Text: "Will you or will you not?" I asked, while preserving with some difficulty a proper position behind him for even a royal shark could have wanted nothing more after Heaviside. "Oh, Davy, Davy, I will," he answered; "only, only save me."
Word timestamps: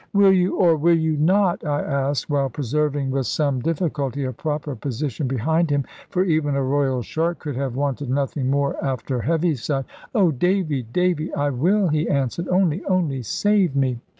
"Will 0.13 0.33
you 0.33 0.55
or 0.57 0.75
will 0.77 0.97
you 0.97 1.15
not?" 1.15 1.63
I 1.63 1.79
asked, 1.79 2.27
while 2.27 2.49
preserving 2.49 3.11
with 3.11 3.27
some 3.27 3.59
difficulty 3.59 4.23
a 4.23 4.33
proper 4.33 4.75
position 4.75 5.27
behind 5.27 5.69
him 5.69 5.85
for 6.09 6.23
even 6.23 6.55
a 6.55 6.63
royal 6.63 7.03
shark 7.03 7.37
could 7.37 7.55
have 7.55 7.75
wanted 7.75 8.09
nothing 8.09 8.49
more 8.49 8.83
after 8.83 9.21
Heaviside. 9.21 9.85
"Oh, 10.15 10.31
Davy, 10.31 10.81
Davy, 10.91 11.31
I 11.35 11.51
will," 11.51 11.89
he 11.89 12.09
answered; 12.09 12.47
"only, 12.47 12.83
only 12.85 13.21
save 13.21 13.75
me." 13.75 13.99